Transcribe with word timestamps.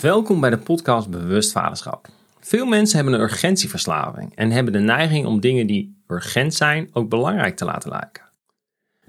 Welkom 0.00 0.40
bij 0.40 0.50
de 0.50 0.58
podcast 0.58 1.10
Bewust 1.10 1.52
Vaderschap. 1.52 2.08
Veel 2.40 2.66
mensen 2.66 2.96
hebben 2.96 3.14
een 3.14 3.20
urgentieverslaving 3.20 4.34
en 4.34 4.50
hebben 4.50 4.72
de 4.72 4.78
neiging 4.78 5.26
om 5.26 5.40
dingen 5.40 5.66
die 5.66 6.02
urgent 6.08 6.54
zijn 6.54 6.88
ook 6.92 7.08
belangrijk 7.08 7.56
te 7.56 7.64
laten 7.64 7.90
lijken. 7.90 8.22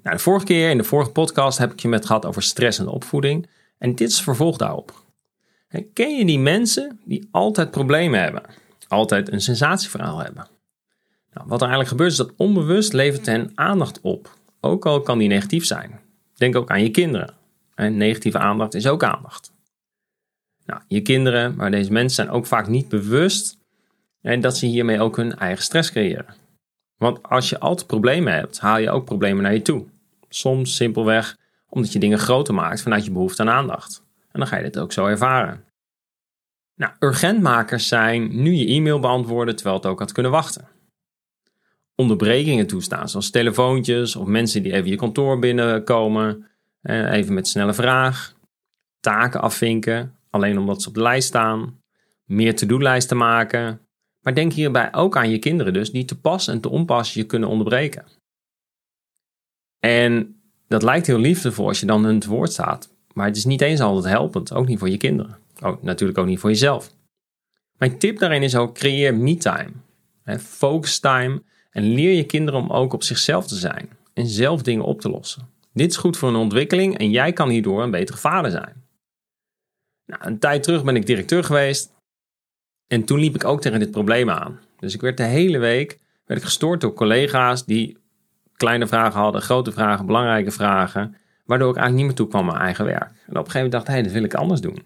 Nou, 0.03 0.15
de 0.15 0.21
vorige 0.21 0.45
keer 0.45 0.69
in 0.69 0.77
de 0.77 0.83
vorige 0.83 1.11
podcast 1.11 1.57
heb 1.57 1.71
ik 1.71 1.79
je 1.79 1.87
met 1.87 2.05
gehad 2.05 2.25
over 2.25 2.43
stress 2.43 2.79
en 2.79 2.87
opvoeding 2.87 3.49
en 3.77 3.95
dit 3.95 4.09
is 4.09 4.21
vervolg 4.21 4.57
daarop. 4.57 5.03
Ken 5.93 6.17
je 6.17 6.25
die 6.25 6.39
mensen 6.39 6.99
die 7.05 7.27
altijd 7.31 7.71
problemen 7.71 8.21
hebben, 8.21 8.43
altijd 8.87 9.31
een 9.31 9.41
sensatieverhaal 9.41 10.19
hebben? 10.19 10.47
Nou, 11.33 11.47
wat 11.47 11.61
er 11.61 11.67
eigenlijk 11.67 11.89
gebeurt 11.89 12.11
is 12.11 12.17
dat 12.17 12.33
onbewust 12.37 12.93
levert 12.93 13.25
hen 13.25 13.51
aandacht 13.55 14.01
op, 14.01 14.37
ook 14.61 14.85
al 14.85 15.01
kan 15.01 15.17
die 15.17 15.27
negatief 15.27 15.65
zijn. 15.65 15.99
Denk 16.35 16.55
ook 16.55 16.69
aan 16.69 16.83
je 16.83 16.91
kinderen. 16.91 17.33
En 17.75 17.97
negatieve 17.97 18.37
aandacht 18.37 18.73
is 18.73 18.87
ook 18.87 19.03
aandacht. 19.03 19.55
Nou, 20.67 20.81
je 20.87 21.01
kinderen, 21.01 21.55
maar 21.55 21.71
deze 21.71 21.91
mensen 21.91 22.15
zijn 22.25 22.35
ook 22.35 22.45
vaak 22.45 22.67
niet 22.67 22.89
bewust 22.89 23.57
en 24.21 24.41
dat 24.41 24.57
ze 24.57 24.65
hiermee 24.65 25.01
ook 25.01 25.15
hun 25.15 25.37
eigen 25.37 25.63
stress 25.63 25.91
creëren. 25.91 26.35
Want 26.97 27.23
als 27.23 27.49
je 27.49 27.59
altijd 27.59 27.87
problemen 27.87 28.33
hebt, 28.33 28.59
haal 28.59 28.77
je 28.77 28.89
ook 28.89 29.05
problemen 29.05 29.43
naar 29.43 29.53
je 29.53 29.61
toe. 29.61 29.85
Soms 30.29 30.75
simpelweg 30.75 31.37
omdat 31.69 31.93
je 31.93 31.99
dingen 31.99 32.19
groter 32.19 32.53
maakt 32.53 32.81
vanuit 32.81 33.05
je 33.05 33.11
behoefte 33.11 33.41
aan 33.41 33.49
aandacht. 33.49 34.03
En 34.31 34.39
dan 34.39 34.47
ga 34.47 34.57
je 34.57 34.63
dit 34.63 34.79
ook 34.79 34.91
zo 34.91 35.05
ervaren. 35.05 35.63
Nou, 36.75 36.91
urgentmakers 36.99 37.87
zijn 37.87 38.41
nu 38.41 38.51
je 38.53 38.67
e-mail 38.67 38.99
beantwoorden 38.99 39.55
terwijl 39.55 39.75
het 39.75 39.85
ook 39.85 39.99
had 39.99 40.11
kunnen 40.11 40.31
wachten. 40.31 40.67
Onderbrekingen 41.95 42.67
toestaan, 42.67 43.09
zoals 43.09 43.29
telefoontjes 43.29 44.15
of 44.15 44.27
mensen 44.27 44.63
die 44.63 44.73
even 44.73 44.89
je 44.89 44.95
kantoor 44.95 45.39
binnenkomen, 45.39 46.47
even 46.81 47.33
met 47.33 47.47
snelle 47.47 47.73
vraag. 47.73 48.35
Taken 48.99 49.41
afvinken, 49.41 50.16
alleen 50.37 50.57
omdat 50.57 50.81
ze 50.81 50.87
op 50.87 50.93
de 50.93 51.01
lijst 51.01 51.27
staan. 51.27 51.81
Meer 52.25 52.55
to-do-lijsten 52.55 53.17
maken. 53.17 53.81
Maar 54.21 54.35
denk 54.35 54.53
hierbij 54.53 54.93
ook 54.93 55.17
aan 55.17 55.29
je 55.29 55.39
kinderen 55.39 55.73
dus, 55.73 55.91
die 55.91 56.05
te 56.05 56.19
pas 56.19 56.47
en 56.47 56.61
te 56.61 56.69
onpas 56.69 57.13
je 57.13 57.23
kunnen 57.23 57.49
onderbreken. 57.49 58.05
En 59.79 60.41
dat 60.67 60.83
lijkt 60.83 61.07
heel 61.07 61.19
liefdevol 61.19 61.67
als 61.67 61.79
je 61.79 61.85
dan 61.85 62.03
hun 62.03 62.23
woord 62.27 62.51
staat. 62.51 62.95
Maar 63.13 63.25
het 63.25 63.37
is 63.37 63.45
niet 63.45 63.61
eens 63.61 63.79
altijd 63.79 64.13
helpend, 64.13 64.53
ook 64.53 64.67
niet 64.67 64.79
voor 64.79 64.89
je 64.89 64.97
kinderen. 64.97 65.37
Oh, 65.63 65.83
natuurlijk 65.83 66.19
ook 66.19 66.25
niet 66.25 66.39
voor 66.39 66.49
jezelf. 66.49 66.91
Mijn 67.77 67.99
tip 67.99 68.19
daarin 68.19 68.43
is 68.43 68.55
ook, 68.55 68.73
creëer 68.73 69.15
me-time. 69.15 69.71
Focus 70.39 70.99
time 70.99 71.43
en 71.69 71.83
leer 71.93 72.11
je 72.11 72.25
kinderen 72.25 72.59
om 72.59 72.69
ook 72.69 72.93
op 72.93 73.03
zichzelf 73.03 73.47
te 73.47 73.55
zijn. 73.55 73.89
En 74.13 74.27
zelf 74.27 74.61
dingen 74.61 74.85
op 74.85 75.01
te 75.01 75.09
lossen. 75.09 75.49
Dit 75.73 75.91
is 75.91 75.97
goed 75.97 76.17
voor 76.17 76.29
hun 76.29 76.37
ontwikkeling 76.37 76.97
en 76.97 77.09
jij 77.09 77.33
kan 77.33 77.49
hierdoor 77.49 77.83
een 77.83 77.91
betere 77.91 78.17
vader 78.17 78.51
zijn. 78.51 78.86
Nou, 80.07 80.21
een 80.25 80.39
tijd 80.39 80.63
terug 80.63 80.83
ben 80.83 80.95
ik 80.95 81.05
directeur 81.05 81.43
geweest. 81.43 81.91
En 82.87 83.03
toen 83.03 83.19
liep 83.19 83.35
ik 83.35 83.43
ook 83.43 83.61
tegen 83.61 83.79
dit 83.79 83.91
probleem 83.91 84.29
aan. 84.29 84.59
Dus 84.79 84.93
ik 84.93 85.01
werd 85.01 85.17
de 85.17 85.23
hele 85.23 85.57
week 85.57 85.99
werd 86.25 86.39
ik 86.39 86.45
gestoord 86.45 86.81
door 86.81 86.93
collega's 86.93 87.65
die 87.65 87.97
kleine 88.53 88.87
vragen 88.87 89.19
hadden, 89.19 89.41
grote 89.41 89.71
vragen, 89.71 90.05
belangrijke 90.05 90.51
vragen. 90.51 91.15
Waardoor 91.45 91.69
ik 91.69 91.75
eigenlijk 91.75 91.95
niet 91.95 92.05
meer 92.05 92.15
toe 92.15 92.27
kwam 92.27 92.41
aan 92.41 92.53
mijn 92.53 92.65
eigen 92.65 92.85
werk. 92.85 93.01
En 93.01 93.09
op 93.09 93.15
een 93.27 93.35
gegeven 93.35 93.53
moment 93.53 93.71
dacht 93.71 93.87
ik, 93.87 93.93
hey, 93.93 94.03
dat 94.03 94.11
wil 94.11 94.23
ik 94.23 94.33
anders 94.33 94.61
doen. 94.61 94.85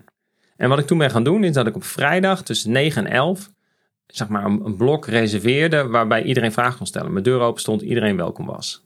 En 0.58 0.70
wat 0.70 0.80
ik 0.80 0.88
toen 0.88 0.98
ben 0.98 1.12
gaan 1.12 1.24
doen, 1.24 1.44
is 1.44 1.54
dat 1.54 1.68
ik 1.68 1.76
op 1.76 1.84
vrijdag 1.84 2.44
tussen 2.44 2.72
9 2.72 3.06
en 3.06 3.12
11 3.12 3.52
zeg 4.08 4.28
maar 4.28 4.46
een, 4.46 4.76
blok 4.76 5.06
reserveerde 5.06 5.88
waarbij 5.88 6.24
iedereen 6.24 6.52
vragen 6.52 6.78
kon 6.78 6.88
stellen. 6.88 7.12
Mijn 7.12 7.24
deur 7.24 7.40
open 7.40 7.62
stond, 7.62 7.82
iedereen 7.82 8.18
welkom 8.18 8.46
was. 8.46 8.86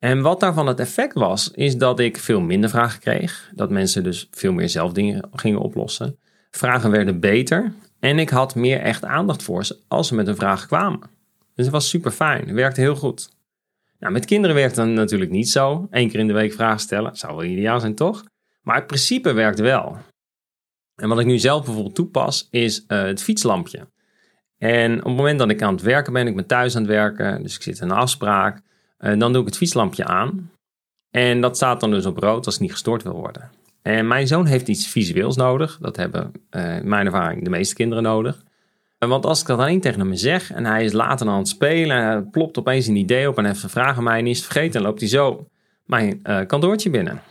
En 0.00 0.20
wat 0.20 0.40
daarvan 0.40 0.66
het 0.66 0.80
effect 0.80 1.14
was, 1.14 1.50
is 1.50 1.76
dat 1.76 2.00
ik 2.00 2.18
veel 2.18 2.40
minder 2.40 2.70
vragen 2.70 3.00
kreeg. 3.00 3.50
Dat 3.54 3.70
mensen 3.70 4.02
dus 4.02 4.28
veel 4.30 4.52
meer 4.52 4.68
zelf 4.68 4.92
dingen 4.92 5.28
gingen 5.32 5.60
oplossen. 5.60 6.18
Vragen 6.50 6.90
werden 6.90 7.20
beter 7.20 7.72
en 7.98 8.18
ik 8.18 8.28
had 8.28 8.54
meer 8.54 8.80
echt 8.80 9.04
aandacht 9.04 9.42
voor 9.42 9.64
ze 9.64 9.78
als 9.88 10.08
ze 10.08 10.14
met 10.14 10.26
een 10.26 10.36
vraag 10.36 10.66
kwamen. 10.66 11.00
Dus 11.54 11.64
het 11.64 11.74
was 11.74 11.88
super 11.88 12.10
fijn, 12.10 12.54
werkte 12.54 12.80
heel 12.80 12.96
goed. 12.96 13.28
Nou, 13.98 14.12
met 14.12 14.24
kinderen 14.24 14.56
werkt 14.56 14.76
het 14.76 14.88
natuurlijk 14.88 15.30
niet 15.30 15.48
zo. 15.48 15.86
Eén 15.90 16.10
keer 16.10 16.20
in 16.20 16.26
de 16.26 16.32
week 16.32 16.52
vragen 16.52 16.80
stellen, 16.80 17.16
zou 17.16 17.36
wel 17.36 17.44
ideaal 17.44 17.80
zijn 17.80 17.94
toch? 17.94 18.24
Maar 18.62 18.76
het 18.76 18.86
principe 18.86 19.32
werkt 19.32 19.58
wel. 19.58 19.96
En 20.94 21.08
wat 21.08 21.18
ik 21.20 21.26
nu 21.26 21.38
zelf 21.38 21.64
bijvoorbeeld 21.64 21.94
toepas, 21.94 22.48
is 22.50 22.84
uh, 22.88 23.02
het 23.02 23.22
fietslampje. 23.22 23.88
En 24.58 24.98
op 24.98 25.04
het 25.04 25.16
moment 25.16 25.38
dat 25.38 25.50
ik 25.50 25.62
aan 25.62 25.74
het 25.74 25.82
werken 25.82 26.12
ben, 26.12 26.26
ik 26.26 26.36
ben 26.36 26.46
thuis 26.46 26.76
aan 26.76 26.82
het 26.82 26.90
werken, 26.90 27.42
dus 27.42 27.54
ik 27.54 27.62
zit 27.62 27.80
in 27.80 27.90
een 27.90 27.96
afspraak, 27.96 28.62
uh, 29.00 29.18
dan 29.18 29.32
doe 29.32 29.40
ik 29.40 29.46
het 29.48 29.56
fietslampje 29.56 30.04
aan. 30.04 30.50
En 31.10 31.40
dat 31.40 31.56
staat 31.56 31.80
dan 31.80 31.90
dus 31.90 32.06
op 32.06 32.18
rood 32.18 32.44
als 32.44 32.54
het 32.54 32.62
niet 32.62 32.72
gestoord 32.72 33.02
wil 33.02 33.12
worden. 33.12 33.50
En 33.82 34.06
mijn 34.06 34.26
zoon 34.26 34.46
heeft 34.46 34.68
iets 34.68 34.86
visueels 34.86 35.36
nodig. 35.36 35.78
Dat 35.80 35.96
hebben 35.96 36.32
uh, 36.50 36.76
in 36.76 36.88
mijn 36.88 37.06
ervaring 37.06 37.44
de 37.44 37.50
meeste 37.50 37.74
kinderen 37.74 38.02
nodig. 38.02 38.42
Want 38.98 39.26
als 39.26 39.40
ik 39.40 39.46
dat 39.46 39.58
alleen 39.58 39.80
tegen 39.80 40.00
hem 40.00 40.14
zeg 40.14 40.52
en 40.52 40.64
hij 40.64 40.84
is 40.84 40.92
later 40.92 41.28
aan 41.28 41.38
het 41.38 41.48
spelen 41.48 41.96
en 41.96 42.04
hij 42.04 42.22
plopt 42.22 42.58
opeens 42.58 42.86
een 42.86 42.96
idee 42.96 43.28
op 43.28 43.38
en 43.38 43.44
heeft 43.44 43.62
een 43.62 43.70
vraag 43.70 43.96
aan 43.96 44.04
mij 44.04 44.18
en 44.18 44.26
is 44.26 44.42
vergeten, 44.42 44.72
dan 44.72 44.82
loopt 44.82 45.00
hij 45.00 45.08
zo 45.08 45.46
mijn 45.84 46.22
kantoortje 46.46 46.90
binnen. 46.90 47.22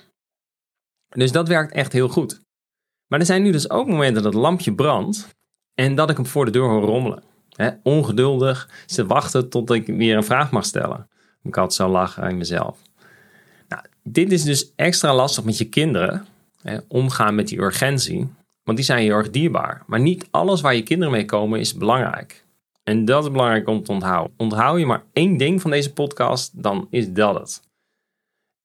Dus 1.09 1.31
dat 1.31 1.47
werkt 1.47 1.73
echt 1.73 1.93
heel 1.93 2.07
goed. 2.07 2.41
Maar 3.07 3.19
er 3.19 3.25
zijn 3.25 3.43
nu 3.43 3.51
dus 3.51 3.69
ook 3.69 3.87
momenten 3.87 4.23
dat 4.23 4.33
het 4.33 4.41
lampje 4.41 4.73
brandt 4.73 5.35
en 5.73 5.95
dat 5.95 6.09
ik 6.09 6.15
hem 6.15 6.25
voor 6.25 6.45
de 6.45 6.51
deur 6.51 6.69
hoor 6.69 6.81
rommelen. 6.81 7.23
ongeduldig 7.83 8.69
ze 8.85 9.05
wachten 9.05 9.49
tot 9.49 9.71
ik 9.71 9.85
weer 9.85 10.15
een 10.15 10.23
vraag 10.23 10.51
mag 10.51 10.65
stellen. 10.65 11.07
Ik 11.49 11.55
had 11.55 11.73
zo 11.73 11.87
lachen 11.87 12.23
aan 12.23 12.37
mezelf. 12.37 12.77
Nou, 13.67 13.83
dit 14.03 14.31
is 14.31 14.43
dus 14.43 14.71
extra 14.75 15.15
lastig 15.15 15.43
met 15.43 15.57
je 15.57 15.65
kinderen. 15.65 16.25
omgaan 16.87 17.35
met 17.35 17.47
die 17.47 17.59
urgentie. 17.59 18.27
Want 18.63 18.77
die 18.77 18.85
zijn 18.85 19.03
heel 19.03 19.15
erg 19.15 19.29
dierbaar. 19.29 19.83
Maar 19.87 19.99
niet 19.99 20.27
alles 20.31 20.61
waar 20.61 20.75
je 20.75 20.83
kinderen 20.83 21.13
mee 21.13 21.25
komen 21.25 21.59
is 21.59 21.73
belangrijk. 21.73 22.45
En 22.83 23.05
dat 23.05 23.23
is 23.23 23.31
belangrijk 23.31 23.67
om 23.67 23.83
te 23.83 23.91
onthouden. 23.91 24.33
Onthoud 24.37 24.79
je 24.79 24.85
maar 24.85 25.03
één 25.13 25.37
ding 25.37 25.61
van 25.61 25.71
deze 25.71 25.93
podcast, 25.93 26.63
dan 26.63 26.87
is 26.89 27.13
dat 27.13 27.39
het. 27.39 27.61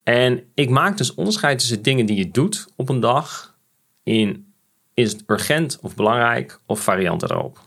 En 0.02 0.44
ik 0.54 0.70
maak 0.70 0.96
dus 0.96 1.14
onderscheid 1.14 1.58
tussen 1.58 1.82
dingen 1.82 2.06
die 2.06 2.16
je 2.16 2.30
doet 2.30 2.68
op 2.76 2.88
een 2.88 3.00
dag 3.00 3.54
in 4.02 4.52
is 4.94 5.12
het 5.12 5.22
urgent 5.26 5.78
of 5.82 5.94
belangrijk 5.94 6.60
of 6.66 6.80
varianten 6.80 7.30
erop. 7.30 7.58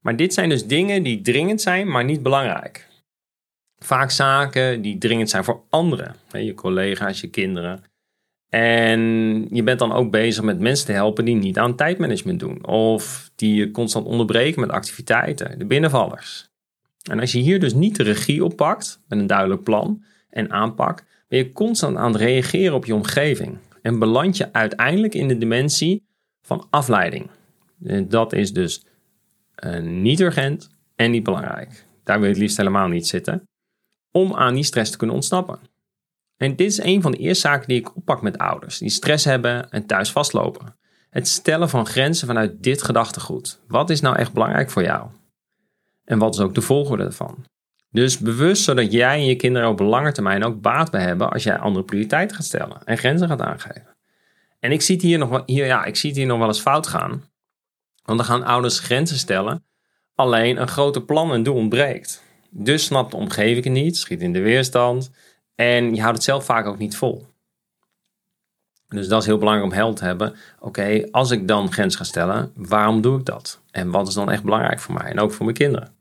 Maar 0.00 0.16
dit 0.16 0.34
zijn 0.34 0.48
dus 0.48 0.66
dingen 0.66 1.02
die 1.02 1.20
dringend 1.20 1.60
zijn, 1.60 1.90
maar 1.90 2.04
niet 2.04 2.22
belangrijk. 2.22 2.87
Vaak 3.78 4.10
zaken 4.10 4.82
die 4.82 4.98
dringend 4.98 5.30
zijn 5.30 5.44
voor 5.44 5.62
anderen, 5.70 6.14
je 6.32 6.54
collega's, 6.54 7.20
je 7.20 7.28
kinderen. 7.28 7.82
En 8.48 9.00
je 9.50 9.62
bent 9.62 9.78
dan 9.78 9.92
ook 9.92 10.10
bezig 10.10 10.44
met 10.44 10.60
mensen 10.60 10.86
te 10.86 10.92
helpen 10.92 11.24
die 11.24 11.34
niet 11.34 11.58
aan 11.58 11.76
tijdmanagement 11.76 12.40
doen. 12.40 12.66
Of 12.66 13.30
die 13.36 13.54
je 13.54 13.70
constant 13.70 14.06
onderbreken 14.06 14.60
met 14.60 14.70
activiteiten, 14.70 15.58
de 15.58 15.66
binnenvallers. 15.66 16.48
En 17.10 17.20
als 17.20 17.32
je 17.32 17.38
hier 17.38 17.60
dus 17.60 17.74
niet 17.74 17.96
de 17.96 18.02
regie 18.02 18.44
op 18.44 18.56
pakt, 18.56 19.00
met 19.08 19.18
een 19.18 19.26
duidelijk 19.26 19.62
plan 19.62 20.04
en 20.30 20.50
aanpak, 20.50 21.04
ben 21.28 21.38
je 21.38 21.52
constant 21.52 21.96
aan 21.96 22.12
het 22.12 22.20
reageren 22.20 22.74
op 22.74 22.84
je 22.84 22.94
omgeving. 22.94 23.58
En 23.82 23.98
beland 23.98 24.36
je 24.36 24.52
uiteindelijk 24.52 25.14
in 25.14 25.28
de 25.28 25.38
dimensie 25.38 26.06
van 26.42 26.66
afleiding. 26.70 27.30
En 27.84 28.08
dat 28.08 28.32
is 28.32 28.52
dus 28.52 28.84
uh, 29.64 29.80
niet 29.80 30.20
urgent 30.20 30.70
en 30.96 31.10
niet 31.10 31.22
belangrijk. 31.22 31.84
Daar 32.04 32.16
wil 32.16 32.26
je 32.26 32.32
het 32.32 32.42
liefst 32.42 32.56
helemaal 32.56 32.88
niet 32.88 33.06
zitten. 33.06 33.48
Om 34.18 34.34
aan 34.34 34.54
die 34.54 34.64
stress 34.64 34.90
te 34.90 34.96
kunnen 34.96 35.16
ontsnappen. 35.16 35.58
En 36.36 36.56
dit 36.56 36.70
is 36.70 36.82
een 36.82 37.02
van 37.02 37.10
de 37.10 37.18
eerste 37.18 37.48
zaken 37.48 37.68
die 37.68 37.78
ik 37.78 37.96
oppak 37.96 38.22
met 38.22 38.38
ouders 38.38 38.78
die 38.78 38.90
stress 38.90 39.24
hebben 39.24 39.70
en 39.70 39.86
thuis 39.86 40.10
vastlopen. 40.10 40.76
Het 41.10 41.28
stellen 41.28 41.68
van 41.68 41.86
grenzen 41.86 42.26
vanuit 42.26 42.62
dit 42.62 42.82
gedachtegoed. 42.82 43.60
Wat 43.68 43.90
is 43.90 44.00
nou 44.00 44.16
echt 44.16 44.32
belangrijk 44.32 44.70
voor 44.70 44.82
jou? 44.82 45.08
En 46.04 46.18
wat 46.18 46.34
is 46.34 46.40
ook 46.40 46.54
de 46.54 46.60
volgorde 46.60 47.04
ervan? 47.04 47.44
Dus 47.90 48.18
bewust 48.18 48.62
zodat 48.62 48.92
jij 48.92 49.14
en 49.14 49.24
je 49.24 49.36
kinderen 49.36 49.68
op 49.68 49.78
lange 49.78 50.12
termijn 50.12 50.44
ook 50.44 50.60
baat 50.60 50.90
bij 50.90 51.02
hebben 51.02 51.30
als 51.30 51.42
jij 51.42 51.58
andere 51.58 51.84
prioriteiten 51.84 52.36
gaat 52.36 52.46
stellen 52.46 52.84
en 52.84 52.98
grenzen 52.98 53.28
gaat 53.28 53.40
aangeven. 53.40 53.96
En 54.60 54.72
ik 54.72 54.82
zie 54.82 55.00
hier 55.00 55.18
nog, 55.18 55.42
hier, 55.46 55.66
ja, 55.66 55.84
ik 55.84 55.96
zie 55.96 56.10
het 56.10 56.18
hier 56.18 56.28
nog 56.28 56.38
wel 56.38 56.46
eens 56.46 56.60
fout 56.60 56.86
gaan. 56.86 57.10
Want 58.04 58.18
dan 58.18 58.24
gaan 58.24 58.44
ouders 58.44 58.78
grenzen 58.78 59.18
stellen, 59.18 59.64
alleen 60.14 60.60
een 60.60 60.68
groter 60.68 61.02
plan 61.02 61.32
en 61.32 61.42
doel 61.42 61.54
ontbreekt. 61.54 62.26
Dus 62.50 62.84
snapt 62.84 63.10
de 63.10 63.16
omgeving 63.16 63.64
het 63.64 63.72
niet, 63.72 63.96
schiet 63.96 64.20
in 64.20 64.32
de 64.32 64.40
weerstand 64.40 65.10
en 65.54 65.94
je 65.94 66.00
houdt 66.00 66.16
het 66.16 66.24
zelf 66.24 66.44
vaak 66.44 66.66
ook 66.66 66.78
niet 66.78 66.96
vol. 66.96 67.26
Dus 68.88 69.08
dat 69.08 69.20
is 69.20 69.26
heel 69.26 69.38
belangrijk 69.38 69.70
om 69.70 69.76
helder 69.76 69.98
te 69.98 70.04
hebben. 70.04 70.34
Oké, 70.60 71.08
als 71.10 71.30
ik 71.30 71.48
dan 71.48 71.72
grens 71.72 71.96
ga 71.96 72.04
stellen, 72.04 72.52
waarom 72.54 73.00
doe 73.00 73.18
ik 73.18 73.24
dat? 73.24 73.60
En 73.70 73.90
wat 73.90 74.08
is 74.08 74.14
dan 74.14 74.30
echt 74.30 74.42
belangrijk 74.42 74.80
voor 74.80 74.94
mij 74.94 75.10
en 75.10 75.20
ook 75.20 75.32
voor 75.32 75.44
mijn 75.44 75.56
kinderen? 75.56 75.96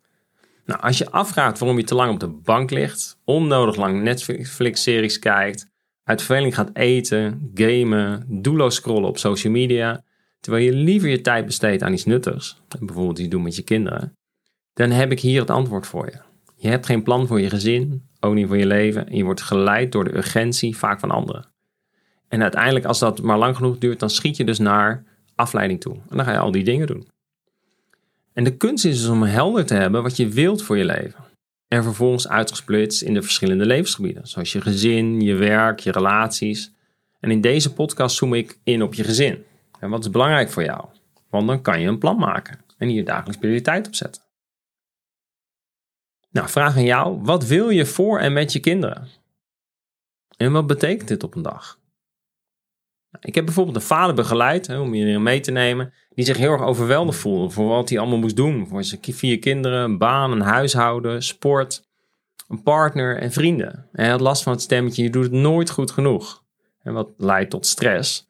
Nou, 0.65 0.81
als 0.81 0.97
je 0.97 1.09
afvraagt 1.09 1.59
waarom 1.59 1.77
je 1.77 1.83
te 1.83 1.95
lang 1.95 2.13
op 2.13 2.19
de 2.19 2.27
bank 2.27 2.71
ligt, 2.71 3.19
onnodig 3.23 3.75
lang 3.75 4.01
Netflix-series 4.01 5.19
kijkt, 5.19 5.67
uit 6.03 6.21
verveling 6.21 6.55
gaat 6.55 6.69
eten, 6.73 7.51
gamen, 7.53 8.25
doelloos 8.27 8.75
scrollen 8.75 9.09
op 9.09 9.17
social 9.17 9.53
media, 9.53 10.03
terwijl 10.39 10.65
je 10.65 10.73
liever 10.73 11.09
je 11.09 11.21
tijd 11.21 11.45
besteedt 11.45 11.83
aan 11.83 11.94
iets 11.94 12.05
nuttigs, 12.05 12.61
bijvoorbeeld 12.79 13.19
iets 13.19 13.29
doen 13.29 13.44
met 13.44 13.55
je 13.55 13.61
kinderen, 13.61 14.17
dan 14.73 14.89
heb 14.91 15.11
ik 15.11 15.19
hier 15.19 15.39
het 15.39 15.49
antwoord 15.49 15.88
voor 15.88 16.05
je. 16.05 16.17
Je 16.59 16.68
hebt 16.68 16.86
geen 16.86 17.04
plan 17.04 17.27
voor 17.27 17.42
je 17.42 17.50
gezin, 17.50 18.07
ook 18.19 18.33
niet 18.33 18.48
voor 18.48 18.57
je 18.57 18.65
leven, 18.65 19.07
en 19.07 19.15
je 19.15 19.24
wordt 19.24 19.42
geleid 19.42 19.92
door 19.92 20.04
de 20.04 20.18
urgentie 20.18 20.77
vaak 20.77 21.00
van 21.00 21.12
anderen. 21.12 21.45
En 22.27 22.42
uiteindelijk, 22.42 22.86
als 22.86 23.00
dat 23.00 23.21
maar 23.21 23.38
lang 23.38 23.56
genoeg 23.56 23.77
duurt, 23.77 24.00
dan 24.00 24.09
schiet 24.09 24.38
je 24.38 24.44
dus 24.44 24.59
naar 24.59 25.04
afleiding 25.36 25.81
toe. 25.81 25.94
En 25.94 26.18
dan 26.18 26.25
ga 26.25 26.31
je 26.31 26.38
al 26.38 26.51
die 26.51 26.63
dingen 26.63 26.88
doen. 26.88 27.07
En 28.33 28.44
de 28.44 28.57
kunst 28.57 28.86
is 28.86 29.00
dus 29.00 29.09
om 29.09 29.24
helder 29.24 29.65
te 29.65 29.74
hebben 29.74 30.04
wat 30.04 30.18
je 30.18 30.27
wilt 30.27 30.62
voor 30.62 30.77
je 30.77 30.86
leven. 30.86 31.25
En 31.68 31.83
vervolgens 31.83 32.27
uitgesplitst 32.27 33.01
in 33.01 33.13
de 33.13 33.21
verschillende 33.21 33.65
levensgebieden, 33.65 34.27
zoals 34.27 34.51
je 34.51 34.62
gezin, 34.62 35.21
je 35.21 35.36
werk, 35.36 35.80
je 35.80 35.92
relaties. 35.92 36.71
En 37.19 37.31
in 37.31 37.42
deze 37.42 37.74
podcast 37.74 38.15
zoom 38.15 38.33
ik 38.33 38.59
in 38.63 38.81
op 38.81 38.94
je 38.94 39.04
gezin. 39.04 39.44
En 39.80 39.89
wat 39.89 40.04
is 40.04 40.12
belangrijk 40.12 40.50
voor 40.50 40.63
jou? 40.63 40.86
Want 41.30 41.48
dan 41.48 41.62
kan 41.62 41.81
je 41.81 41.88
een 41.88 41.98
plan 41.98 42.18
maken 42.18 42.59
en 42.77 42.88
hier 42.88 43.06
dagelijks 43.06 43.38
prioriteit 43.38 43.88
op 43.88 43.95
zetten. 43.95 44.26
Nou, 46.29 46.50
vraag 46.50 46.75
aan 46.75 46.83
jou: 46.83 47.19
wat 47.21 47.45
wil 47.45 47.69
je 47.69 47.85
voor 47.85 48.19
en 48.19 48.33
met 48.33 48.53
je 48.53 48.59
kinderen? 48.59 49.07
En 50.38 50.51
wat 50.51 50.68
betekent 50.68 51.07
dit 51.07 51.24
op 51.24 51.35
een 51.35 51.41
dag? 51.41 51.79
Nou, 53.12 53.24
ik 53.27 53.35
heb 53.35 53.45
bijvoorbeeld 53.45 53.75
een 53.75 53.81
vader 53.81 54.15
begeleid, 54.15 54.69
om 54.69 54.94
je 54.94 55.19
mee 55.19 55.39
te 55.39 55.51
nemen, 55.51 55.94
die 56.13 56.25
zich 56.25 56.38
heel 56.38 56.51
erg 56.51 56.62
overweldigd 56.62 57.19
voelde 57.19 57.50
voor 57.50 57.68
wat 57.68 57.89
hij 57.89 58.00
allemaal 58.00 58.18
moest 58.18 58.35
doen. 58.35 58.68
Voor 58.68 58.83
zijn 58.83 59.01
vier 59.03 59.39
kinderen, 59.39 59.83
een 59.83 59.97
baan, 59.97 60.31
een 60.31 60.41
huishouden, 60.41 61.24
sport, 61.24 61.88
een 62.47 62.63
partner 62.63 63.18
en 63.18 63.31
vrienden. 63.31 63.73
En 63.73 64.03
hij 64.03 64.09
had 64.09 64.21
last 64.21 64.44
van 64.44 64.51
het 64.51 64.62
stemmetje, 64.62 65.03
je 65.03 65.09
doet 65.09 65.23
het 65.23 65.31
nooit 65.31 65.69
goed 65.69 65.91
genoeg. 65.91 66.44
En 66.83 66.94
wat 66.94 67.09
leidt 67.18 67.50
tot 67.50 67.65
stress. 67.65 68.30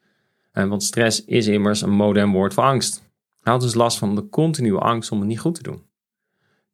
En 0.52 0.70
want 0.70 0.84
stress 0.84 1.26
is 1.26 1.48
immers 1.48 1.82
een 1.82 1.92
modern 1.92 2.32
woord 2.32 2.54
voor 2.54 2.64
angst. 2.64 3.04
Hij 3.42 3.54
had 3.54 3.62
dus 3.62 3.74
last 3.74 3.98
van 3.98 4.16
de 4.16 4.30
continue 4.30 4.78
angst 4.78 5.12
om 5.12 5.20
het 5.20 5.28
niet 5.28 5.40
goed 5.40 5.56
te 5.56 5.64
doen. 5.64 5.87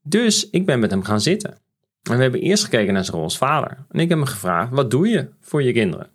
Dus 0.03 0.49
ik 0.49 0.65
ben 0.65 0.79
met 0.79 0.91
hem 0.91 1.03
gaan 1.03 1.21
zitten. 1.21 1.51
En 2.03 2.15
we 2.15 2.21
hebben 2.21 2.41
eerst 2.41 2.63
gekeken 2.63 2.93
naar 2.93 3.03
zijn 3.03 3.15
rol 3.15 3.25
als 3.25 3.37
vader. 3.37 3.85
En 3.89 3.99
ik 3.99 4.09
heb 4.09 4.17
hem 4.17 4.27
gevraagd, 4.27 4.71
wat 4.71 4.91
doe 4.91 5.07
je 5.07 5.29
voor 5.41 5.63
je 5.63 5.71
kinderen? 5.71 6.09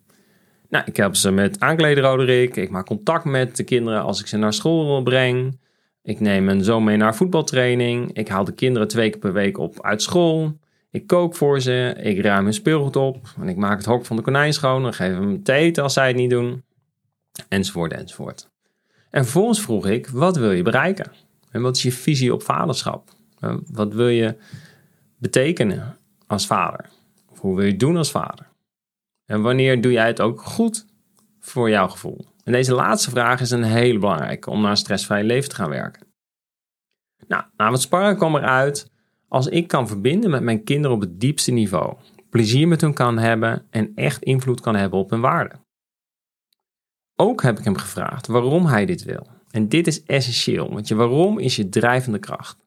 Nou, 0.68 0.84
ik 0.86 0.96
help 0.96 1.16
ze 1.16 1.30
met 1.30 1.60
aankleden. 1.60 2.52
Ik 2.54 2.70
maak 2.70 2.86
contact 2.86 3.24
met 3.24 3.56
de 3.56 3.64
kinderen 3.64 4.02
als 4.02 4.20
ik 4.20 4.26
ze 4.26 4.36
naar 4.36 4.52
school 4.52 5.02
breng. 5.02 5.58
Ik 6.02 6.20
neem 6.20 6.48
hen 6.48 6.64
zo 6.64 6.80
mee 6.80 6.96
naar 6.96 7.14
voetbaltraining. 7.14 8.12
Ik 8.12 8.28
haal 8.28 8.44
de 8.44 8.54
kinderen 8.54 8.88
twee 8.88 9.10
keer 9.10 9.20
per 9.20 9.32
week 9.32 9.58
op 9.58 9.82
uit 9.82 10.02
school. 10.02 10.58
Ik 10.90 11.06
kook 11.06 11.36
voor 11.36 11.60
ze. 11.60 11.94
Ik 12.02 12.20
ruim 12.20 12.44
hun 12.44 12.54
speelgoed 12.54 12.96
op. 12.96 13.34
En 13.40 13.48
ik 13.48 13.56
maak 13.56 13.76
het 13.76 13.86
hok 13.86 14.06
van 14.06 14.16
de 14.16 14.22
konijn 14.22 14.52
schoon. 14.52 14.86
En 14.86 14.94
geef 14.94 15.12
hem 15.12 15.42
te 15.42 15.52
eten 15.52 15.82
als 15.82 15.92
zij 15.92 16.06
het 16.06 16.16
niet 16.16 16.30
doen. 16.30 16.64
Enzovoort, 17.48 17.92
enzovoort. 17.92 18.48
En 19.10 19.22
vervolgens 19.22 19.60
vroeg 19.60 19.86
ik, 19.86 20.08
wat 20.08 20.36
wil 20.36 20.52
je 20.52 20.62
bereiken? 20.62 21.12
En 21.50 21.62
wat 21.62 21.76
is 21.76 21.82
je 21.82 21.92
visie 21.92 22.32
op 22.32 22.42
vaderschap? 22.42 23.16
Wat 23.70 23.94
wil 23.94 24.08
je 24.08 24.36
betekenen 25.18 25.96
als 26.26 26.46
vader? 26.46 26.88
Of 27.28 27.40
hoe 27.40 27.56
wil 27.56 27.66
je 27.66 27.76
doen 27.76 27.96
als 27.96 28.10
vader? 28.10 28.46
En 29.24 29.42
wanneer 29.42 29.80
doe 29.80 29.92
jij 29.92 30.06
het 30.06 30.20
ook 30.20 30.42
goed 30.42 30.86
voor 31.40 31.70
jouw 31.70 31.88
gevoel? 31.88 32.26
En 32.44 32.52
deze 32.52 32.74
laatste 32.74 33.10
vraag 33.10 33.40
is 33.40 33.50
een 33.50 33.62
hele 33.62 33.98
belangrijke 33.98 34.50
om 34.50 34.60
naar 34.60 34.70
een 34.70 34.76
stressvrij 34.76 35.24
leven 35.24 35.48
te 35.48 35.54
gaan 35.54 35.70
werken. 35.70 36.06
Nou, 37.26 37.44
na 37.56 37.70
wat 37.70 37.80
sparren 37.80 38.16
kwam 38.16 38.36
eruit 38.36 38.90
als 39.28 39.46
ik 39.46 39.68
kan 39.68 39.88
verbinden 39.88 40.30
met 40.30 40.42
mijn 40.42 40.64
kinderen 40.64 40.96
op 40.96 41.02
het 41.02 41.20
diepste 41.20 41.50
niveau, 41.50 41.96
plezier 42.30 42.68
met 42.68 42.80
hun 42.80 42.94
kan 42.94 43.18
hebben 43.18 43.66
en 43.70 43.92
echt 43.94 44.22
invloed 44.22 44.60
kan 44.60 44.74
hebben 44.74 44.98
op 44.98 45.10
hun 45.10 45.20
waarden. 45.20 45.60
Ook 47.16 47.42
heb 47.42 47.58
ik 47.58 47.64
hem 47.64 47.76
gevraagd 47.76 48.26
waarom 48.26 48.66
hij 48.66 48.86
dit 48.86 49.02
wil. 49.02 49.26
En 49.50 49.68
dit 49.68 49.86
is 49.86 50.02
essentieel, 50.02 50.72
want 50.72 50.88
je 50.88 50.94
waarom 50.94 51.38
is 51.38 51.56
je 51.56 51.68
drijvende 51.68 52.18
kracht. 52.18 52.66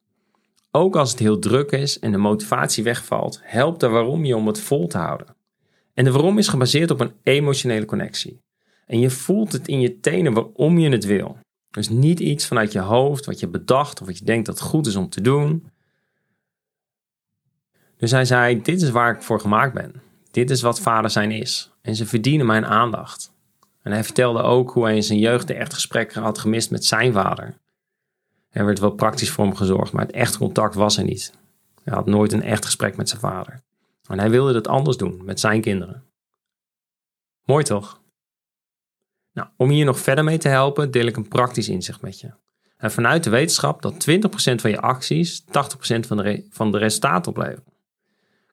Ook 0.72 0.96
als 0.96 1.12
het 1.12 1.20
heel 1.20 1.40
druk 1.40 1.72
is 1.72 2.00
en 2.00 2.12
de 2.12 2.18
motivatie 2.18 2.84
wegvalt, 2.84 3.40
helpt 3.44 3.80
de 3.80 3.88
waarom 3.88 4.26
je 4.26 4.36
om 4.36 4.48
het 4.48 4.60
vol 4.60 4.88
te 4.88 4.98
houden. 4.98 5.36
En 5.94 6.04
de 6.04 6.12
waarom 6.12 6.38
is 6.38 6.48
gebaseerd 6.48 6.92
op 6.92 7.00
een 7.00 7.14
emotionele 7.24 7.86
connectie. 7.86 8.42
En 8.86 9.00
je 9.00 9.10
voelt 9.10 9.52
het 9.52 9.68
in 9.68 9.80
je 9.80 10.00
tenen 10.00 10.34
waarom 10.34 10.80
je 10.80 10.90
het 10.90 11.06
wil. 11.06 11.38
Dus 11.72 11.90
niet 11.90 12.20
iets 12.20 12.48
vanuit 12.48 12.72
je 12.72 12.80
hoofd, 12.80 13.26
wat 13.26 13.40
je 13.40 13.48
bedacht 13.48 14.02
of 14.02 14.08
wat 14.08 14.18
je 14.18 14.26
denkt 14.26 14.46
dat 14.46 14.62
goed 14.62 14.88
is 14.88 14.96
om 14.96 15.10
te 15.10 15.22
doen. 15.22 15.70
Dus 17.98 18.12
hij 18.12 18.26
zei: 18.26 18.62
Dit 18.62 18.82
is 18.82 18.90
waar 18.90 19.16
ik 19.16 19.22
voor 19.22 19.40
gemaakt 19.40 19.74
ben. 19.74 20.02
Dit 20.32 20.50
is 20.50 20.62
wat 20.62 20.80
vader 20.80 21.10
zijn 21.10 21.32
is. 21.32 21.72
En 21.82 21.96
ze 21.96 22.06
verdienen 22.06 22.46
mijn 22.46 22.66
aandacht. 22.66 23.34
En 23.82 23.92
hij 23.92 24.04
vertelde 24.04 24.42
ook 24.42 24.72
hoe 24.72 24.84
hij 24.84 24.96
in 24.96 25.04
zijn 25.04 25.20
jeugd 25.20 25.48
de 25.48 25.54
echt 25.54 25.74
gesprekken 25.74 26.22
had 26.22 26.40
gemist 26.40 26.72
met 26.72 26.86
zijn 26.86 27.14
vader. 27.14 27.58
Er 28.52 28.66
werd 28.66 28.80
wel 28.80 28.92
praktisch 28.92 29.32
voor 29.32 29.46
hem 29.46 29.56
gezorgd, 29.56 29.92
maar 29.92 30.06
het 30.06 30.16
echt 30.16 30.38
contact 30.38 30.76
was 30.76 30.98
er 30.98 31.04
niet. 31.04 31.34
Hij 31.84 31.94
had 31.94 32.06
nooit 32.06 32.32
een 32.32 32.44
echt 32.44 32.66
gesprek 32.66 32.98
met 32.98 33.10
zijn 33.10 33.22
vader. 33.22 33.62
En 34.08 34.20
hij 34.20 34.30
wilde 34.30 34.54
het 34.54 34.68
anders 34.68 34.98
doen 34.98 35.22
met 35.26 35.40
zijn 35.40 35.62
kinderen. 35.62 36.04
Mooi 37.46 37.64
toch? 37.64 38.02
Nou, 39.34 39.48
om 39.58 39.70
hier 39.70 39.86
nog 39.86 40.00
verder 40.00 40.24
mee 40.24 40.38
te 40.38 40.48
helpen, 40.48 40.92
deel 40.92 41.06
ik 41.06 41.18
een 41.18 41.28
praktisch 41.28 41.70
inzicht 41.70 42.02
met 42.02 42.20
je. 42.20 42.32
En 42.78 42.92
vanuit 42.92 43.24
de 43.24 43.30
wetenschap 43.30 43.82
dat 43.82 44.10
20% 44.10 44.56
van 44.56 44.70
je 44.70 44.82
acties 44.82 45.44
80% 45.44 45.46
van 46.00 46.18
de, 46.18 46.48
van 46.50 46.72
de 46.72 46.78
resultaten 46.78 47.32
opleveren. 47.32 47.74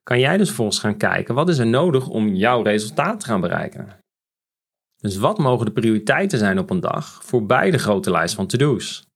Kan 0.02 0.18
jij 0.18 0.36
dus 0.36 0.46
vervolgens 0.46 0.78
gaan 0.78 0.96
kijken 0.96 1.34
wat 1.34 1.48
is 1.48 1.58
er 1.58 1.66
nodig 1.66 2.08
om 2.08 2.34
jouw 2.34 2.62
resultaat 2.62 3.20
te 3.20 3.26
gaan 3.26 3.40
bereiken? 3.40 3.88
Dus 4.96 5.16
wat 5.16 5.38
mogen 5.38 5.66
de 5.66 5.72
prioriteiten 5.72 6.38
zijn 6.38 6.58
op 6.58 6.70
een 6.70 6.80
dag 6.80 7.24
voor 7.24 7.46
beide 7.46 7.78
grote 7.78 8.10
lijst 8.10 8.34
van 8.34 8.46
to-do's? 8.46 9.07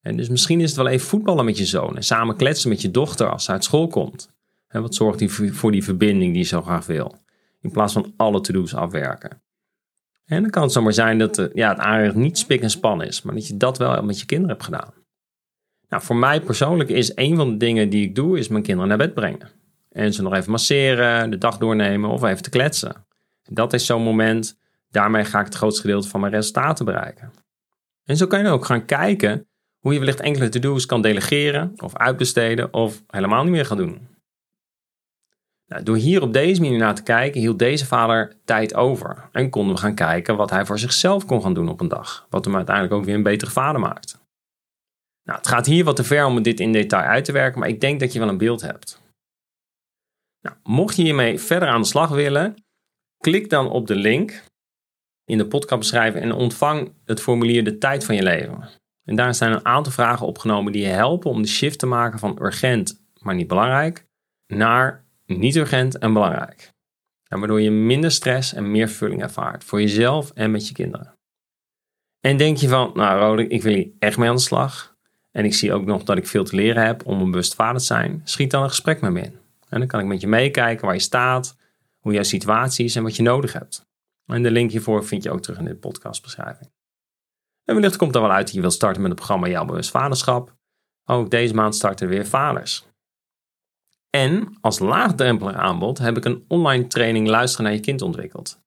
En 0.00 0.16
dus 0.16 0.28
misschien 0.28 0.60
is 0.60 0.68
het 0.68 0.76
wel 0.76 0.88
even 0.88 1.08
voetballen 1.08 1.44
met 1.44 1.58
je 1.58 1.64
zoon 1.64 1.96
en 1.96 2.02
samen 2.02 2.36
kletsen 2.36 2.68
met 2.68 2.82
je 2.82 2.90
dochter 2.90 3.30
als 3.30 3.44
ze 3.44 3.52
uit 3.52 3.64
school 3.64 3.86
komt. 3.86 4.30
Wat 4.68 4.94
zorgt 4.94 5.18
die 5.18 5.52
voor 5.52 5.72
die 5.72 5.84
verbinding 5.84 6.32
die 6.32 6.42
je 6.42 6.48
zo 6.48 6.62
graag 6.62 6.86
wil? 6.86 7.18
In 7.60 7.70
plaats 7.70 7.92
van 7.92 8.12
alle 8.16 8.40
to-do's 8.40 8.74
afwerken. 8.74 9.42
En 10.24 10.42
dan 10.42 10.50
kan 10.50 10.62
het 10.62 10.72
zomaar 10.72 10.92
zijn 10.92 11.18
dat 11.18 11.50
ja, 11.54 11.68
het 11.68 11.78
aanrecht 11.78 12.14
niet 12.14 12.38
spik 12.38 12.62
en 12.62 12.70
span 12.70 13.02
is, 13.02 13.22
maar 13.22 13.34
dat 13.34 13.46
je 13.46 13.56
dat 13.56 13.78
wel 13.78 14.02
met 14.02 14.20
je 14.20 14.26
kinderen 14.26 14.52
hebt 14.52 14.64
gedaan. 14.64 14.92
Nou, 15.88 16.02
voor 16.02 16.16
mij 16.16 16.40
persoonlijk 16.40 16.90
is 16.90 17.12
een 17.14 17.36
van 17.36 17.50
de 17.50 17.56
dingen 17.56 17.90
die 17.90 18.04
ik 18.04 18.14
doe, 18.14 18.38
is 18.38 18.48
mijn 18.48 18.62
kinderen 18.62 18.88
naar 18.88 18.98
bed 18.98 19.14
brengen. 19.14 19.50
En 19.88 20.12
ze 20.12 20.22
nog 20.22 20.34
even 20.34 20.50
masseren, 20.50 21.30
de 21.30 21.38
dag 21.38 21.58
doornemen 21.58 22.10
of 22.10 22.22
even 22.22 22.42
te 22.42 22.50
kletsen. 22.50 23.06
Dat 23.42 23.72
is 23.72 23.86
zo'n 23.86 24.02
moment, 24.02 24.58
daarmee 24.90 25.24
ga 25.24 25.38
ik 25.38 25.44
het 25.44 25.54
grootste 25.54 25.80
gedeelte 25.80 26.08
van 26.08 26.20
mijn 26.20 26.32
resultaten 26.32 26.84
bereiken. 26.84 27.32
En 28.04 28.16
zo 28.16 28.26
kan 28.26 28.42
je 28.42 28.48
ook 28.48 28.64
gaan 28.64 28.84
kijken 28.84 29.48
hoe 29.80 29.92
je 29.92 29.98
wellicht 29.98 30.20
enkele 30.20 30.48
to-do's 30.48 30.86
kan 30.86 31.02
delegeren 31.02 31.72
of 31.76 31.96
uitbesteden 31.96 32.72
of 32.72 33.02
helemaal 33.06 33.42
niet 33.42 33.52
meer 33.52 33.66
gaan 33.66 33.76
doen. 33.76 34.08
Nou, 35.66 35.82
door 35.82 35.96
hier 35.96 36.22
op 36.22 36.32
deze 36.32 36.60
manier 36.60 36.78
naar 36.78 36.94
te 36.94 37.02
kijken, 37.02 37.40
hield 37.40 37.58
deze 37.58 37.86
vader 37.86 38.36
tijd 38.44 38.74
over. 38.74 39.28
En 39.32 39.50
konden 39.50 39.74
we 39.74 39.80
gaan 39.80 39.94
kijken 39.94 40.36
wat 40.36 40.50
hij 40.50 40.66
voor 40.66 40.78
zichzelf 40.78 41.26
kon 41.26 41.42
gaan 41.42 41.54
doen 41.54 41.68
op 41.68 41.80
een 41.80 41.88
dag. 41.88 42.26
Wat 42.30 42.44
hem 42.44 42.56
uiteindelijk 42.56 42.94
ook 42.94 43.04
weer 43.04 43.14
een 43.14 43.22
betere 43.22 43.50
vader 43.50 43.80
maakt. 43.80 44.18
Nou, 45.22 45.38
het 45.38 45.48
gaat 45.48 45.66
hier 45.66 45.84
wat 45.84 45.96
te 45.96 46.04
ver 46.04 46.24
om 46.24 46.42
dit 46.42 46.60
in 46.60 46.72
detail 46.72 47.08
uit 47.08 47.24
te 47.24 47.32
werken, 47.32 47.60
maar 47.60 47.68
ik 47.68 47.80
denk 47.80 48.00
dat 48.00 48.12
je 48.12 48.18
wel 48.18 48.28
een 48.28 48.38
beeld 48.38 48.60
hebt. 48.60 49.02
Nou, 50.40 50.56
mocht 50.62 50.96
je 50.96 51.02
hiermee 51.02 51.38
verder 51.38 51.68
aan 51.68 51.80
de 51.80 51.86
slag 51.86 52.08
willen, 52.08 52.64
klik 53.18 53.50
dan 53.50 53.70
op 53.70 53.86
de 53.86 53.96
link 53.96 54.44
in 55.24 55.38
de 55.38 55.46
podcastbeschrijving 55.46 56.24
en 56.24 56.32
ontvang 56.32 56.92
het 57.04 57.20
formulier 57.20 57.64
De 57.64 57.78
Tijd 57.78 58.04
van 58.04 58.14
je 58.14 58.22
Leven. 58.22 58.68
En 59.04 59.16
daar 59.16 59.34
zijn 59.34 59.52
een 59.52 59.66
aantal 59.66 59.92
vragen 59.92 60.26
opgenomen 60.26 60.72
die 60.72 60.82
je 60.82 60.88
helpen 60.88 61.30
om 61.30 61.42
de 61.42 61.48
shift 61.48 61.78
te 61.78 61.86
maken 61.86 62.18
van 62.18 62.38
urgent, 62.42 63.02
maar 63.18 63.34
niet 63.34 63.48
belangrijk, 63.48 64.06
naar 64.46 65.04
niet 65.26 65.56
urgent 65.56 65.98
en 65.98 66.12
belangrijk. 66.12 66.72
En 67.28 67.38
waardoor 67.38 67.60
je 67.60 67.70
minder 67.70 68.10
stress 68.10 68.54
en 68.54 68.70
meer 68.70 68.88
vulling 68.88 69.22
ervaart 69.22 69.64
voor 69.64 69.80
jezelf 69.80 70.30
en 70.30 70.50
met 70.50 70.68
je 70.68 70.74
kinderen. 70.74 71.18
En 72.20 72.36
denk 72.36 72.56
je 72.56 72.68
van, 72.68 72.90
nou 72.94 73.20
Rode, 73.20 73.46
ik 73.46 73.62
wil 73.62 73.74
hier 73.74 73.90
echt 73.98 74.18
mee 74.18 74.28
aan 74.28 74.34
de 74.34 74.40
slag. 74.40 74.96
En 75.30 75.44
ik 75.44 75.54
zie 75.54 75.72
ook 75.72 75.84
nog 75.84 76.02
dat 76.02 76.16
ik 76.16 76.26
veel 76.26 76.44
te 76.44 76.56
leren 76.56 76.86
heb 76.86 77.06
om 77.06 77.20
een 77.20 77.30
bewust 77.30 77.54
vader 77.54 77.80
te 77.80 77.86
zijn. 77.86 78.20
Schiet 78.24 78.50
dan 78.50 78.62
een 78.62 78.68
gesprek 78.68 79.00
met 79.00 79.12
me 79.12 79.20
in. 79.20 79.38
En 79.68 79.78
dan 79.78 79.88
kan 79.88 80.00
ik 80.00 80.06
met 80.06 80.20
je 80.20 80.26
meekijken 80.26 80.84
waar 80.84 80.94
je 80.94 81.00
staat, 81.00 81.56
hoe 81.98 82.12
jouw 82.12 82.22
situatie 82.22 82.84
is 82.84 82.96
en 82.96 83.02
wat 83.02 83.16
je 83.16 83.22
nodig 83.22 83.52
hebt. 83.52 83.88
En 84.26 84.42
de 84.42 84.50
link 84.50 84.70
hiervoor 84.70 85.04
vind 85.04 85.22
je 85.22 85.30
ook 85.30 85.42
terug 85.42 85.58
in 85.58 85.64
de 85.64 85.74
podcastbeschrijving. 85.74 86.70
En 87.70 87.76
wellicht 87.76 87.96
komt 87.96 88.14
er 88.14 88.20
wel 88.20 88.30
uit 88.30 88.46
dat 88.46 88.54
je 88.54 88.60
wilt 88.60 88.72
starten 88.72 89.00
met 89.00 89.10
het 89.10 89.18
programma 89.18 89.48
Jouw 89.48 89.64
Bewust 89.64 89.90
Vaderschap. 89.90 90.54
Ook 91.04 91.30
deze 91.30 91.54
maand 91.54 91.74
starten 91.74 92.08
weer 92.08 92.26
vaders. 92.26 92.86
En 94.10 94.56
als 94.60 94.78
laagdrempelig 94.78 95.54
aanbod 95.54 95.98
heb 95.98 96.16
ik 96.16 96.24
een 96.24 96.44
online 96.48 96.86
training 96.86 97.28
Luisteren 97.28 97.64
naar 97.64 97.74
je 97.74 97.80
kind 97.80 98.02
ontwikkeld. 98.02 98.60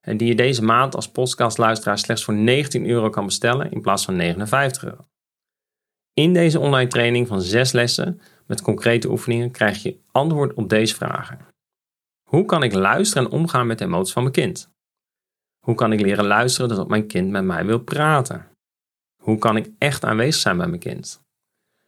En 0.00 0.16
die 0.16 0.28
je 0.28 0.34
deze 0.34 0.62
maand 0.62 0.94
als 0.94 1.10
podcastluisteraar 1.10 1.98
slechts 1.98 2.24
voor 2.24 2.34
19 2.34 2.86
euro 2.86 3.10
kan 3.10 3.24
bestellen 3.24 3.70
in 3.70 3.80
plaats 3.80 4.04
van 4.04 4.16
59 4.16 4.84
euro. 4.84 5.06
In 6.12 6.32
deze 6.32 6.58
online 6.58 6.90
training 6.90 7.28
van 7.28 7.40
zes 7.40 7.72
lessen 7.72 8.20
met 8.46 8.62
concrete 8.62 9.10
oefeningen 9.10 9.50
krijg 9.50 9.82
je 9.82 10.00
antwoord 10.12 10.54
op 10.54 10.68
deze 10.68 10.94
vragen. 10.94 11.38
Hoe 12.28 12.44
kan 12.44 12.62
ik 12.62 12.72
luisteren 12.72 13.24
en 13.24 13.30
omgaan 13.30 13.66
met 13.66 13.78
de 13.78 13.84
emoties 13.84 14.12
van 14.12 14.22
mijn 14.22 14.34
kind? 14.34 14.70
Hoe 15.66 15.74
kan 15.74 15.92
ik 15.92 16.00
leren 16.00 16.26
luisteren 16.26 16.76
dat 16.76 16.88
mijn 16.88 17.06
kind 17.06 17.30
met 17.30 17.44
mij 17.44 17.64
wil 17.66 17.80
praten? 17.80 18.49
Hoe 19.20 19.38
kan 19.38 19.56
ik 19.56 19.70
echt 19.78 20.04
aanwezig 20.04 20.40
zijn 20.40 20.56
bij 20.56 20.66
mijn 20.66 20.80
kind? 20.80 21.22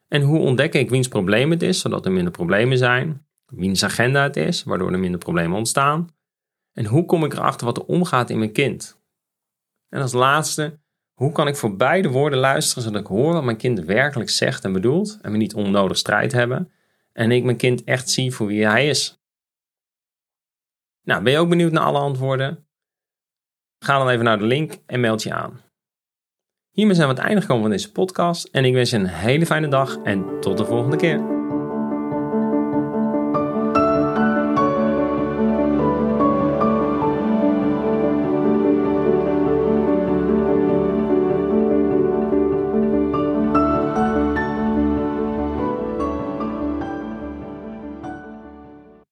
En 0.08 0.22
hoe 0.22 0.38
ontdek 0.38 0.74
ik 0.74 0.90
wiens 0.90 1.08
probleem 1.08 1.50
het 1.50 1.62
is, 1.62 1.80
zodat 1.80 2.06
er 2.06 2.12
minder 2.12 2.32
problemen 2.32 2.78
zijn? 2.78 3.26
Wiens 3.46 3.84
agenda 3.84 4.22
het 4.22 4.36
is, 4.36 4.62
waardoor 4.62 4.92
er 4.92 4.98
minder 4.98 5.20
problemen 5.20 5.56
ontstaan? 5.56 6.08
En 6.72 6.86
hoe 6.86 7.04
kom 7.04 7.24
ik 7.24 7.32
erachter 7.32 7.66
wat 7.66 7.76
er 7.76 7.84
omgaat 7.84 8.30
in 8.30 8.38
mijn 8.38 8.52
kind? 8.52 9.00
En 9.88 10.00
als 10.00 10.12
laatste, 10.12 10.80
Hoe 11.12 11.32
kan 11.32 11.48
ik 11.48 11.56
voor 11.56 11.76
beide 11.76 12.08
woorden 12.08 12.38
luisteren 12.38 12.82
zodat 12.82 13.00
ik 13.00 13.06
hoor 13.06 13.32
wat 13.32 13.44
mijn 13.44 13.56
kind 13.56 13.78
werkelijk 13.78 14.30
zegt 14.30 14.64
en 14.64 14.72
bedoelt 14.72 15.18
en 15.22 15.30
we 15.32 15.36
niet 15.36 15.54
onnodig 15.54 15.96
strijd 15.96 16.32
hebben 16.32 16.72
en 17.12 17.30
ik 17.30 17.44
mijn 17.44 17.56
kind 17.56 17.84
echt 17.84 18.10
zie 18.10 18.34
voor 18.34 18.46
wie 18.46 18.66
hij 18.66 18.88
is? 18.88 19.22
Nou, 21.02 21.22
ben 21.22 21.32
je 21.32 21.38
ook 21.38 21.48
benieuwd 21.48 21.72
naar 21.72 21.84
alle 21.84 21.98
antwoorden? 21.98 22.66
Ga 23.78 23.98
dan 23.98 24.08
even 24.08 24.24
naar 24.24 24.38
de 24.38 24.44
link 24.44 24.78
en 24.86 25.00
meld 25.00 25.22
je 25.22 25.34
aan. 25.34 25.60
Hiermee 26.72 26.94
zijn 26.94 27.08
we 27.08 27.14
aan 27.14 27.18
het 27.18 27.28
einde 27.28 27.42
gekomen 27.42 27.62
van 27.62 27.72
deze 27.72 27.92
podcast 27.92 28.48
en 28.52 28.64
ik 28.64 28.74
wens 28.74 28.90
je 28.90 28.96
een 28.96 29.06
hele 29.06 29.46
fijne 29.46 29.68
dag 29.68 29.96
en 30.04 30.40
tot 30.40 30.58
de 30.58 30.64
volgende 30.64 30.96
keer. 30.96 31.41